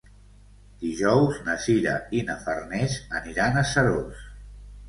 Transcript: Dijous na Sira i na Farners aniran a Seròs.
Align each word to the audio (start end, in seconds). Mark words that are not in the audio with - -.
Dijous 0.85 1.37
na 1.49 1.57
Sira 1.65 1.93
i 2.21 2.23
na 2.31 2.39
Farners 2.47 2.99
aniran 3.21 3.63
a 3.63 3.67
Seròs. 3.75 4.27